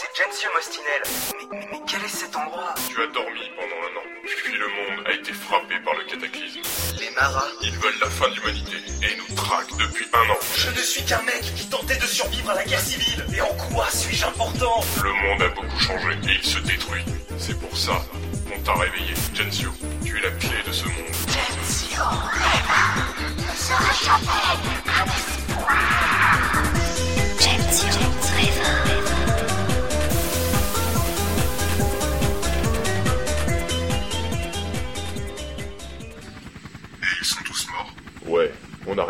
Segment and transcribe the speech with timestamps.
[0.00, 1.02] c'est Gensio Mostinel.
[1.36, 2.74] Mais, mais, mais quel est cet endroit?
[2.88, 6.60] Tu as dormi pendant un an, puis le monde a été frappé par le cataclysme.
[6.98, 10.38] Les maras Ils veulent la fin de l'humanité et nous traquent depuis un an.
[10.56, 13.26] Je ne suis qu'un mec qui tentait de survivre à la guerre civile.
[13.36, 14.80] Et en quoi suis-je important?
[15.02, 17.04] Le monde a beaucoup changé et il se détruit.
[17.38, 18.00] C'est pour ça
[18.48, 19.14] qu'on t'a réveillé.
[19.34, 19.70] Gensio,
[20.04, 21.12] tu es la clé de ce monde.
[21.28, 22.70] Gensio rêve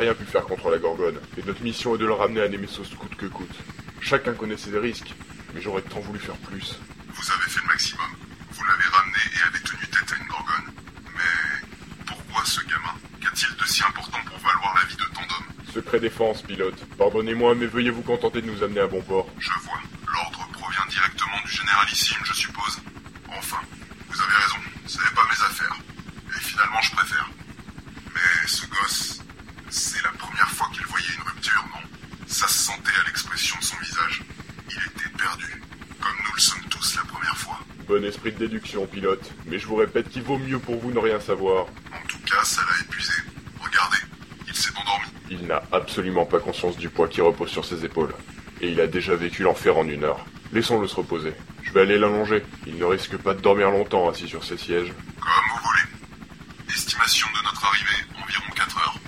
[0.01, 2.97] rien pu faire contre la Gorgone, et notre mission est de le ramener à Nemesos
[2.99, 3.57] coûte que coûte.
[4.01, 5.15] Chacun connaît ses risques,
[5.55, 6.81] mais j'aurais tant voulu faire plus.
[7.13, 8.11] Vous avez fait le maximum.
[8.51, 10.73] Vous l'avez ramené et avez tenu tête à une gorgone.
[11.15, 11.69] Mais
[12.07, 12.95] pourquoi ce gamin?
[13.21, 15.73] Qu'a-t-il de si important pour valoir la vie de tant d'hommes?
[15.75, 16.83] Secret défense, pilote.
[16.97, 19.29] Pardonnez-moi, mais veuillez vous contenter de nous amener à bon port.
[19.39, 19.81] Je vois.
[20.15, 22.81] L'ordre provient directement du généralissime, je suppose.
[23.29, 23.61] Enfin,
[24.09, 24.57] vous avez raison.
[24.87, 25.77] Ce n'est pas mes affaires.
[26.37, 27.31] Et finalement, je préfère.
[28.15, 29.21] Mais ce gosse,
[29.71, 31.81] c'est la première fois qu'il voyait une rupture, non
[32.27, 34.23] Ça se sentait à l'expression de son visage.
[34.69, 35.63] Il était perdu.
[36.01, 37.61] Comme nous le sommes tous la première fois.
[37.87, 40.99] Bon esprit de déduction, pilote, mais je vous répète qu'il vaut mieux pour vous ne
[40.99, 41.65] rien savoir.
[41.91, 43.13] En tout cas, ça l'a épuisé.
[43.59, 43.97] Regardez,
[44.47, 45.07] il s'est endormi.
[45.31, 48.15] Il n'a absolument pas conscience du poids qui repose sur ses épaules.
[48.61, 50.27] Et il a déjà vécu l'enfer en une heure.
[50.53, 51.33] Laissons-le se reposer.
[51.63, 52.45] Je vais aller l'allonger.
[52.67, 54.93] Il ne risque pas de dormir longtemps assis sur ses sièges.
[55.19, 56.75] Comme vous voulez.
[56.77, 58.99] Estimation de notre arrivée, environ 4 heures.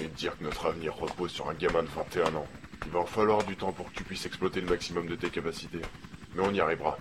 [0.00, 2.46] Et dire que notre avenir repose sur un gamin de 21 ans.
[2.88, 5.28] Il va en falloir du temps pour que tu puisses exploiter le maximum de tes
[5.28, 5.82] capacités.
[6.34, 6.96] Mais on y arrivera.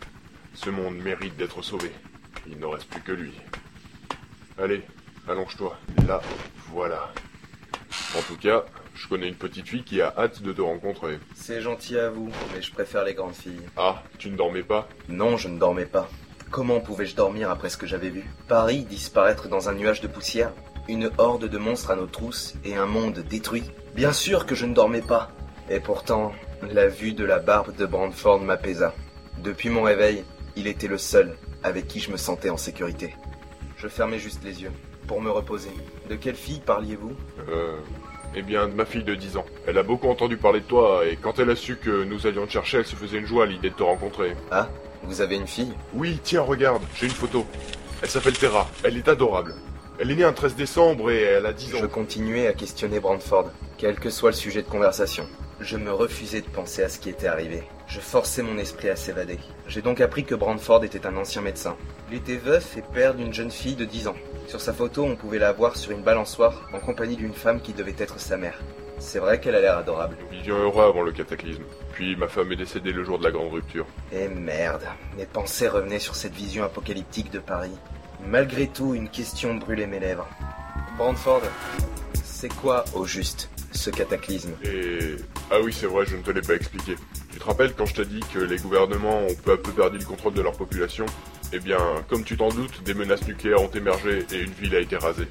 [0.53, 1.93] Ce monde mérite d'être sauvé.
[2.45, 3.31] Il ne reste plus que lui.
[4.61, 4.81] Allez,
[5.29, 5.77] allonge-toi.
[6.05, 6.21] Là,
[6.73, 7.09] voilà.
[8.17, 8.65] En tout cas,
[8.95, 11.19] je connais une petite fille qui a hâte de te rencontrer.
[11.35, 13.61] C'est gentil à vous, mais je préfère les grandes filles.
[13.77, 14.89] Ah, tu ne dormais pas?
[15.07, 16.09] Non, je ne dormais pas.
[16.51, 18.25] Comment pouvais-je dormir après ce que j'avais vu?
[18.49, 20.51] Paris disparaître dans un nuage de poussière?
[20.89, 23.63] Une horde de monstres à nos trousses et un monde détruit?
[23.95, 25.31] Bien sûr que je ne dormais pas.
[25.69, 26.31] Et pourtant,
[26.71, 28.93] la vue de la barbe de Brandford m'apaisa.
[29.39, 30.23] Depuis mon réveil,
[30.55, 33.15] il était le seul avec qui je me sentais en sécurité.
[33.77, 34.71] Je fermais juste les yeux,
[35.07, 35.71] pour me reposer.
[36.09, 37.15] De quelle fille parliez-vous?
[37.49, 37.77] Euh...
[38.35, 39.45] Eh bien, de ma fille de 10 ans.
[39.65, 42.45] Elle a beaucoup entendu parler de toi, et quand elle a su que nous allions
[42.45, 44.35] te chercher, elle se faisait une joie à l'idée de te rencontrer.
[44.51, 44.67] Ah,
[45.03, 45.73] vous avez une fille?
[45.93, 47.45] Oui, tiens, regarde, j'ai une photo.
[48.01, 49.55] Elle s'appelle Terra, elle est adorable.
[49.97, 51.77] Elle est née un 13 décembre et elle a 10 ans.
[51.81, 55.25] Je continuais à questionner Brandford, quel que soit le sujet de conversation.
[55.59, 57.63] Je me refusais de penser à ce qui était arrivé.
[57.87, 59.39] Je forçais mon esprit à s'évader.
[59.67, 61.75] J'ai donc appris que Brandford était un ancien médecin.
[62.11, 64.15] Il était veuf et père d'une jeune fille de 10 ans.
[64.47, 67.73] Sur sa photo, on pouvait la voir sur une balançoire en compagnie d'une femme qui
[67.73, 68.59] devait être sa mère.
[68.99, 70.15] C'est vrai qu'elle a l'air adorable.
[70.21, 71.63] Nous vivions heureux avant le cataclysme.
[71.93, 73.87] Puis ma femme est décédée le jour de la grande rupture.
[74.11, 74.85] Et merde,
[75.17, 77.75] mes pensées revenaient sur cette vision apocalyptique de Paris.
[78.27, 80.27] Malgré tout, une question brûlait mes lèvres.
[80.97, 81.41] Brandford,
[82.13, 83.49] c'est quoi au juste?
[83.77, 85.15] Ce cataclysme Et...
[85.51, 86.95] Ah oui, c'est vrai, je ne te l'ai pas expliqué.
[87.31, 89.97] Tu te rappelles quand je t'ai dit que les gouvernements ont peu à peu perdu
[89.97, 91.05] le contrôle de leur population?
[91.53, 91.77] Eh bien,
[92.09, 95.27] comme tu t'en doutes, des menaces nucléaires ont émergé et une ville a été rasée.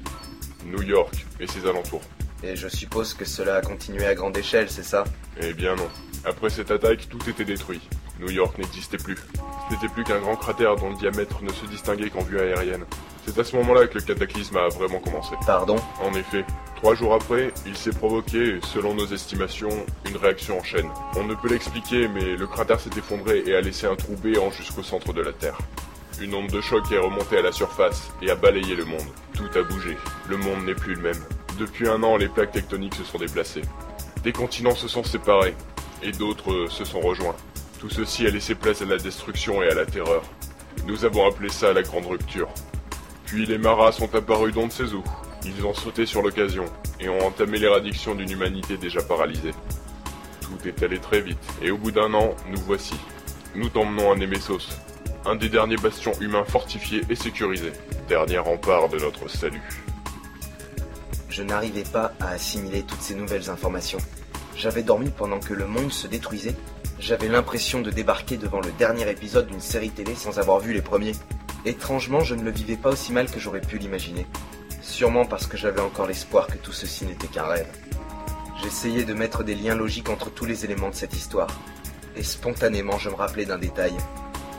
[0.65, 2.01] New York et ses alentours.
[2.43, 5.03] Et je suppose que cela a continué à grande échelle, c'est ça?
[5.41, 5.87] Eh bien non.
[6.25, 7.81] Après cette attaque, tout était détruit.
[8.19, 9.17] New York n'existait plus.
[9.69, 12.85] Ce n'était plus qu'un grand cratère dont le diamètre ne se distinguait qu'en vue aérienne.
[13.25, 15.35] C'est à ce moment-là que le cataclysme a vraiment commencé.
[15.45, 15.75] Pardon?
[16.01, 16.45] En effet,
[16.77, 20.87] trois jours après, il s'est provoqué, selon nos estimations, une réaction en chaîne.
[21.15, 24.51] On ne peut l'expliquer, mais le cratère s'est effondré et a laissé un trou béant
[24.51, 25.57] jusqu'au centre de la Terre.
[26.21, 29.07] Une onde de choc est remontée à la surface et a balayé le monde.
[29.33, 29.97] Tout a bougé.
[30.29, 31.23] Le monde n'est plus le même.
[31.59, 33.63] Depuis un an, les plaques tectoniques se sont déplacées.
[34.23, 35.55] Des continents se sont séparés
[36.03, 37.35] et d'autres se sont rejoints.
[37.79, 40.21] Tout ceci a laissé place à la destruction et à la terreur.
[40.85, 42.49] Nous avons appelé ça la grande rupture.
[43.25, 45.03] Puis les maras sont apparus ne sait où.
[45.45, 46.65] Ils ont sauté sur l'occasion
[46.99, 49.53] et ont entamé l'éradiction d'une humanité déjà paralysée.
[50.41, 52.95] Tout est allé très vite et au bout d'un an, nous voici.
[53.55, 54.69] Nous t'emmenons à Nemesos,
[55.25, 57.73] un des derniers bastions humains fortifiés et sécurisés.
[58.07, 59.83] Dernier rempart de notre salut.
[61.29, 63.99] Je n'arrivais pas à assimiler toutes ces nouvelles informations.
[64.55, 66.55] J'avais dormi pendant que le monde se détruisait.
[66.99, 70.81] J'avais l'impression de débarquer devant le dernier épisode d'une série télé sans avoir vu les
[70.81, 71.13] premiers.
[71.65, 74.25] Étrangement, je ne le vivais pas aussi mal que j'aurais pu l'imaginer.
[74.87, 77.67] Sûrement parce que j'avais encore l'espoir que tout ceci n'était qu'un rêve.
[78.63, 81.49] J'essayais de mettre des liens logiques entre tous les éléments de cette histoire.
[82.15, 83.93] Et spontanément, je me rappelais d'un détail.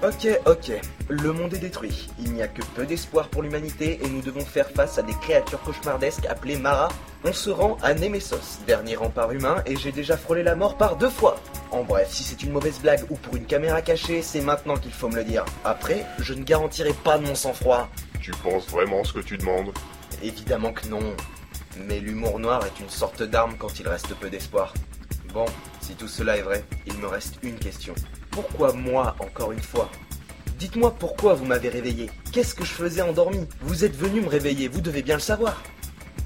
[0.05, 2.09] Ok, ok, le monde est détruit.
[2.21, 5.15] Il n'y a que peu d'espoir pour l'humanité et nous devons faire face à des
[5.15, 6.91] créatures cauchemardesques appelées Mara.
[7.25, 10.97] On se rend à Nemesos, dernier rempart humain, et j'ai déjà frôlé la mort par
[10.97, 11.41] deux fois.
[11.73, 14.93] En bref, si c'est une mauvaise blague ou pour une caméra cachée, c'est maintenant qu'il
[14.93, 15.45] faut me le dire.
[15.65, 17.89] Après, je ne garantirai pas de mon sang-froid.
[18.21, 19.73] Tu penses vraiment ce que tu demandes?
[20.23, 21.15] Évidemment que non.
[21.87, 24.75] Mais l'humour noir est une sorte d'arme quand il reste peu d'espoir.
[25.32, 25.47] Bon,
[25.81, 27.94] si tout cela est vrai, il me reste une question.
[28.31, 29.91] Pourquoi moi, encore une fois?
[30.59, 32.11] Dites-moi pourquoi vous m'avez réveillé.
[32.32, 33.47] Qu'est-ce que je faisais endormi?
[33.61, 35.62] Vous êtes venu me réveiller, vous devez bien le savoir.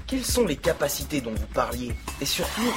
[0.07, 1.93] Quelles sont les capacités dont vous parliez?
[2.19, 2.73] Et surtout,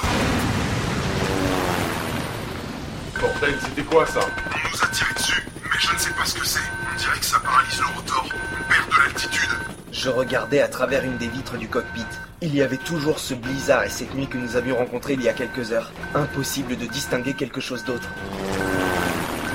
[3.19, 4.19] Bordel, c'était quoi ça?
[4.19, 6.59] On nous a tiré dessus, mais je ne sais pas ce que c'est.
[6.93, 8.25] On dirait que ça paralyse le rotor.
[8.25, 9.76] On perd de l'altitude.
[9.91, 12.05] Je regardais à travers une des vitres du cockpit.
[12.41, 15.29] Il y avait toujours ce blizzard et cette nuit que nous avions rencontré il y
[15.29, 15.91] a quelques heures.
[16.13, 18.07] Impossible de distinguer quelque chose d'autre.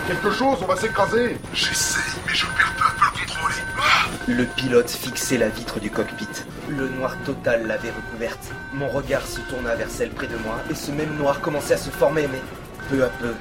[0.06, 1.36] Quelque chose, on va s'écraser.
[1.54, 3.52] J'essaye, mais je perds peu le contrôle.
[3.78, 6.26] Ah Le pilote fixait la vitre du cockpit.
[6.68, 8.50] Le noir total l'avait recouverte.
[8.72, 11.78] Mon regard se tourna vers celle près de moi et ce même noir commençait à
[11.78, 12.40] se former, mais
[12.88, 13.34] peu à peu,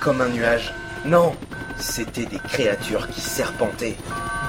[0.00, 0.72] comme un nuage.
[1.04, 1.36] Non,
[1.76, 3.96] c'était des créatures qui serpentaient.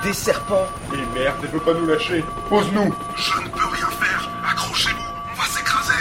[0.03, 4.29] Des serpents Et merde, elle veut pas nous lâcher Pose-nous je ne peux rien faire.
[4.49, 5.93] Accrochez-vous, on va s'écraser.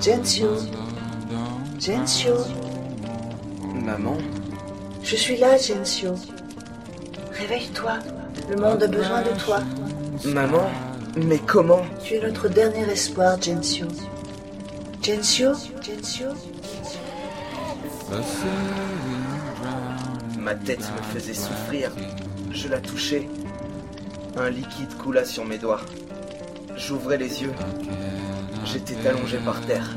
[0.00, 0.56] Gensio.
[1.80, 2.67] Gensio.
[5.10, 6.14] Je suis là, Gensio.
[7.32, 7.94] Réveille-toi.
[8.50, 9.60] Le monde a besoin de toi.
[10.26, 10.70] Maman
[11.16, 13.86] Mais comment Tu es notre dernier espoir, Gensio.
[15.02, 16.26] Gensio Gensio
[20.38, 21.90] Ma tête me faisait souffrir.
[22.52, 23.26] Je la touchais.
[24.36, 25.80] Un liquide coula sur mes doigts.
[26.76, 27.54] J'ouvrais les yeux.
[28.66, 29.88] J'étais allongé par terre,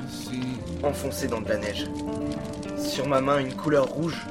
[0.83, 1.83] enfoncé dans de la neige.
[2.77, 4.25] Sur ma main, une couleur rouge.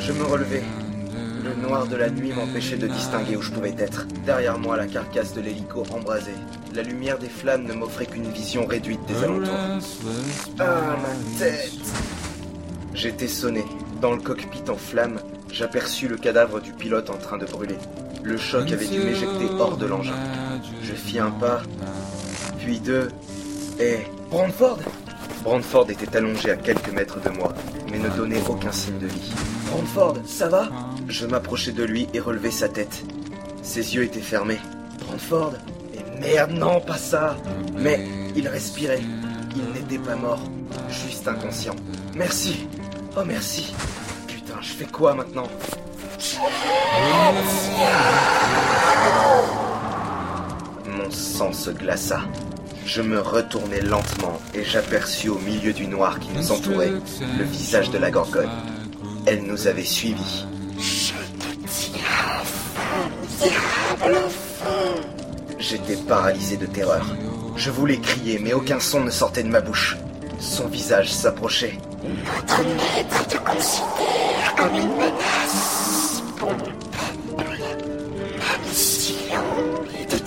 [0.00, 0.62] Je me relevais.
[1.42, 4.06] Le noir de la nuit m'empêchait de distinguer où je pouvais être.
[4.26, 6.34] Derrière moi, la carcasse de l'hélico embrasée.
[6.74, 9.54] La lumière des flammes ne m'offrait qu'une vision réduite des alentours.
[10.58, 11.72] Ah, ma tête
[12.94, 13.64] J'étais sonné.
[14.00, 15.20] Dans le cockpit en flammes,
[15.50, 17.78] j'aperçus le cadavre du pilote en train de brûler.
[18.22, 20.14] Le choc avait dû m'éjecter hors de l'engin.
[20.82, 21.62] Je fis un pas,
[22.58, 23.08] puis deux,
[23.78, 23.98] et...
[24.30, 24.78] Brandford?
[25.42, 27.54] Brandford était allongé à quelques mètres de moi,
[27.90, 29.32] mais ne donnait aucun signe de vie.
[29.70, 30.68] Brandford, ça va?
[31.08, 33.04] Je m'approchai de lui et relevai sa tête.
[33.62, 34.60] Ses yeux étaient fermés.
[35.00, 35.54] Brandford?
[35.94, 37.36] Et merde, non, pas ça
[37.74, 38.06] Mais
[38.36, 39.00] il respirait.
[39.56, 40.40] Il n'était pas mort,
[40.88, 41.74] juste inconscient.
[42.14, 42.66] Merci
[43.16, 43.74] Oh merci
[44.28, 45.48] Putain, je fais quoi maintenant?
[50.86, 52.20] Mon sang se glaça.
[52.92, 56.90] Je me retournai lentement et j'aperçus au milieu du noir qui nous entourait
[57.38, 58.50] le visage de la gorgone.
[59.26, 60.44] Elle nous avait suivis.
[65.60, 67.06] J'étais paralysé de terreur.
[67.54, 69.96] Je voulais crier, mais aucun son ne sortait de ma bouche.
[70.40, 71.78] Son visage s'approchait.
[72.02, 77.60] Notre maître te considère comme une menace pour mon peuple.
[78.36, 79.36] Ma mission
[79.96, 80.18] est de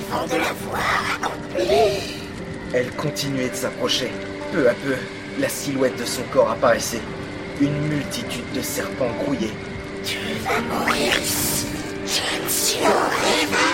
[0.00, 2.16] avant de l'avoir accompli.
[2.72, 4.10] Elle continuait de s'approcher.
[4.52, 4.94] Peu à peu,
[5.38, 7.00] la silhouette de son corps apparaissait.
[7.60, 9.54] Une multitude de serpents grouillaient.
[10.04, 11.66] Tu vas mourir ici.
[12.06, 13.68] Gensio Reva.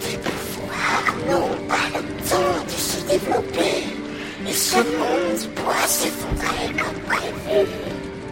[0.00, 3.84] Tes pouvoirs n'ont pas le temps de se développer.
[4.48, 7.68] Et ce monde pourra s'effondrer comme prévu.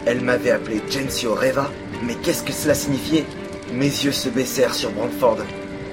[0.07, 1.71] Elle m'avait appelé Gensio Reva,
[2.03, 3.25] mais qu'est-ce que cela signifiait?
[3.73, 5.39] Mes yeux se baissèrent sur Brandford.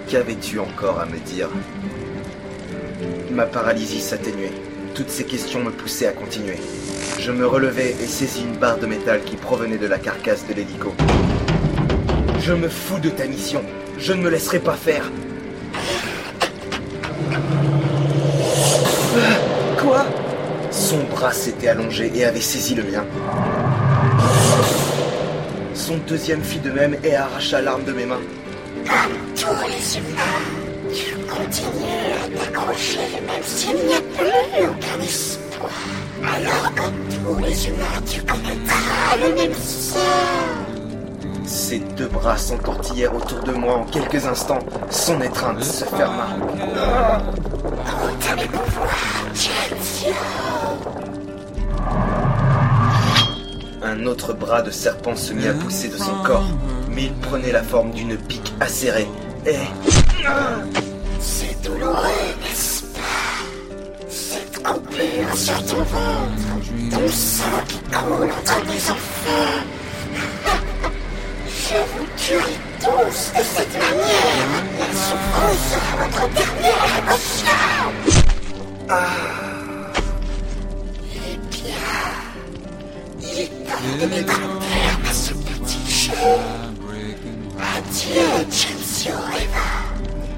[0.07, 1.49] Qu'avais-tu encore à me dire?
[3.31, 4.51] Ma paralysie s'atténuait.
[4.93, 6.57] Toutes ces questions me poussaient à continuer.
[7.19, 10.53] Je me relevai et saisis une barre de métal qui provenait de la carcasse de
[10.53, 10.93] l'hélico.
[12.39, 13.63] Je me fous de ta mission.
[13.97, 15.09] Je ne me laisserai pas faire.
[19.79, 20.05] Quoi?
[20.69, 23.05] Son bras s'était allongé et avait saisi le mien.
[25.73, 28.21] Son deuxième fit de même et arracha l'arme de mes mains.
[29.35, 30.41] Tous les humains,
[30.93, 35.71] tu continues à t'accrocher même s'il n'y a plus aucun espoir.
[36.23, 40.01] Alors comme tous les humains, tu commettras le même sort.
[41.45, 44.59] Ses deux bras s'entortillèrent autour de moi en quelques instants.
[44.89, 46.27] Son étreinte se ferma.
[48.51, 48.93] Pouvoirs.
[53.85, 56.47] Un autre bras de serpent se mit à pousser de son corps,
[56.95, 59.07] mais il prenait la forme d'une pique acérée.
[59.45, 59.55] Et
[61.19, 62.07] C'est douloureux,
[62.41, 62.99] n'est-ce pas?
[64.09, 69.63] Cette coupure sur ton ventre, ton sang qui coule entre mes enfants.
[71.47, 74.47] Je vous tuerai tous de cette manière.
[74.79, 77.57] La souffrance sera votre dernière émotion.
[81.15, 81.85] Eh bien,
[83.21, 86.62] il est temps de mettre un terme à ce petit jeu.
[87.95, 88.49] Eva,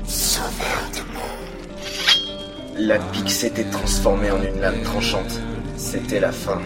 [0.05, 2.77] sauveur de monde.
[2.77, 5.39] la pique s'était transformée en une lame tranchante.
[5.77, 6.59] C'était la fin.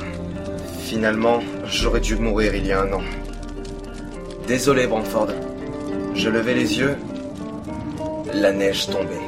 [0.81, 3.03] Finalement, j'aurais dû mourir il y a un an.
[4.47, 5.27] Désolé, Brantford.
[6.15, 6.97] Je levais les yeux.
[8.33, 9.21] La neige tombait.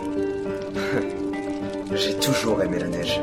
[1.94, 3.22] J'ai toujours aimé la neige.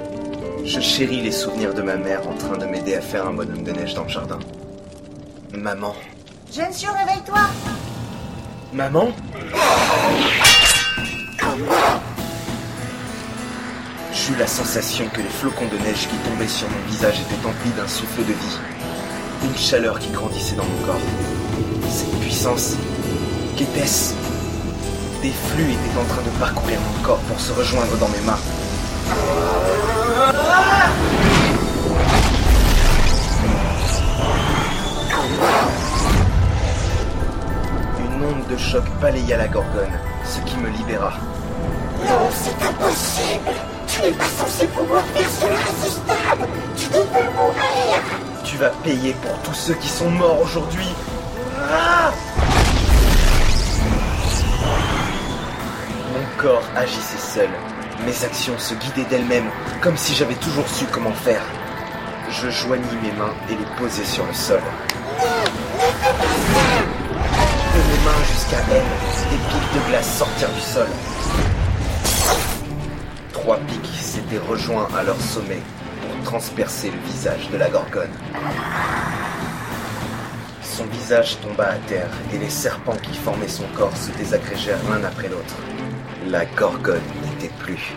[0.65, 3.65] Je chéris les souvenirs de ma mère en train de m'aider à faire un bonhomme
[3.65, 4.39] de neige dans le jardin.
[5.53, 5.97] Maman.
[6.53, 7.41] Gensio, réveille-toi
[8.73, 9.09] Maman
[14.13, 17.71] J'eus la sensation que les flocons de neige qui tombaient sur mon visage étaient emplis
[17.77, 18.59] d'un souffle de vie.
[19.45, 21.01] Une chaleur qui grandissait dans mon corps.
[21.89, 22.75] Cette puissance,
[23.57, 24.13] qu'était-ce?
[25.23, 28.39] Des flux étaient en train de parcourir mon corps pour se rejoindre dans mes mains.
[38.69, 41.15] Choc balaya la gorgone, ce qui me libéra.
[42.07, 43.55] Non, c'est impossible.
[43.87, 46.49] Tu n'es pas censé pouvoir faire cela à ce stade.
[46.77, 48.03] Tu devais mourir.
[48.45, 50.93] Tu vas payer pour tous ceux qui sont morts aujourd'hui.
[51.59, 52.13] Ah
[56.13, 57.49] Mon corps agissait seul.
[58.05, 61.43] Mes actions se guidaient d'elles-mêmes, comme si j'avais toujours su comment faire.
[62.31, 64.61] Je joignis mes mains et les posai sur le sol.
[67.89, 70.87] Mes mains jusqu'à elle, des pics de glace sortirent du sol.
[73.33, 75.63] Trois pics s'étaient rejoints à leur sommet
[76.03, 78.11] pour transpercer le visage de la gorgone.
[80.63, 85.03] Son visage tomba à terre et les serpents qui formaient son corps se désagrégèrent l'un
[85.05, 85.57] après l'autre.
[86.27, 87.95] La gorgone n'était plus.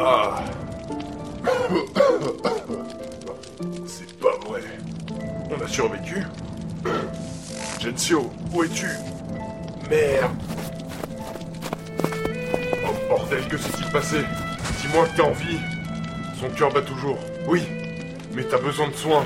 [0.00, 0.44] Ah
[3.86, 4.60] C'est pas vrai.
[5.50, 6.24] On a survécu
[7.80, 8.86] Gensio, où es-tu?
[9.90, 10.30] Merde
[12.84, 14.18] Oh bordel, que s'est-il passé?
[14.80, 15.58] Dis-moi que t'es en vie?
[16.40, 17.18] Son cœur bat toujours.
[17.48, 17.66] Oui,
[18.34, 19.24] mais t'as besoin de soins.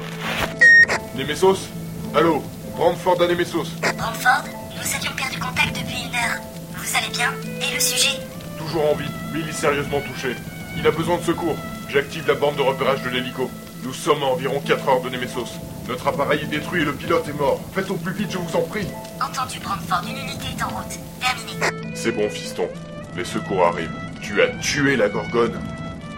[1.14, 1.68] Nemesos?
[2.14, 2.42] Allô?
[2.76, 3.66] Brandford à Nemesos.
[3.80, 6.40] Brandford, nous avions perdu contact depuis une heure.
[6.76, 7.32] Vous allez bien?
[7.60, 8.18] Et le sujet?
[8.58, 10.34] Toujours en vie, mais il est sérieusement touché.
[10.76, 11.56] Il a besoin de secours.
[11.88, 13.50] J'active la bande de repérage de l'hélico.
[13.84, 15.48] Nous sommes à environ 4 heures de Nemesos.
[15.88, 17.60] Notre appareil est détruit et le pilote est mort.
[17.74, 18.86] Faites au plus vite, je vous en prie.
[19.20, 20.98] Entendu, Brandford, une unité est en route.
[21.20, 21.94] Terminé.
[21.94, 22.68] C'est bon, fiston.
[23.16, 23.94] Les secours arrivent.
[24.20, 25.60] Tu as tué la gorgone.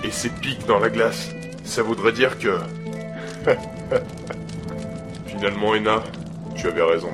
[0.05, 1.31] Et ses pics dans la glace.
[1.65, 2.59] Ça voudrait dire que...
[5.27, 6.03] Finalement, Ena,
[6.55, 7.11] tu avais raison.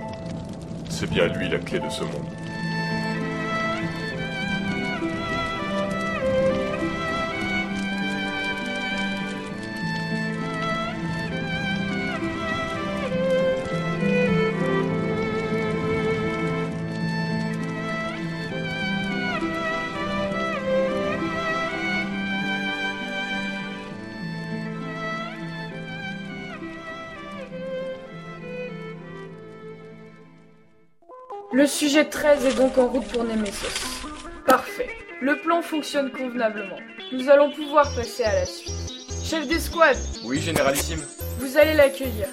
[0.89, 2.27] C'est bien lui la clé de ce monde.
[31.52, 34.02] Le sujet 13 est donc en route pour Nemesis.
[34.47, 34.88] Parfait.
[35.21, 36.78] Le plan fonctionne convenablement.
[37.12, 38.73] Nous allons pouvoir passer à la suite.
[39.25, 41.00] Chef d'escouade, Oui, généralissime.
[41.38, 42.26] vous allez l'accueillir.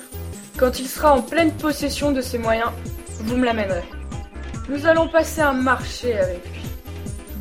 [0.57, 2.71] Quand il sera en pleine possession de ses moyens,
[3.21, 3.83] vous me l'amènerez.
[4.69, 6.61] Nous allons passer un marché avec lui.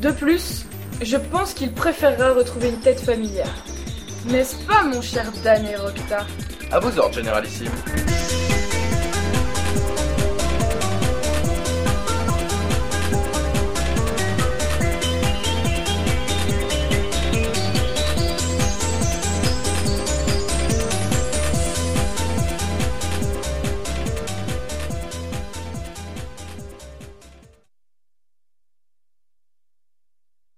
[0.01, 0.65] De plus,
[1.01, 3.53] je pense qu'il préférera retrouver une tête familière.
[4.25, 6.25] N'est-ce pas, mon cher Dan et Rocta?
[6.71, 7.71] À vos ordres, généralissime.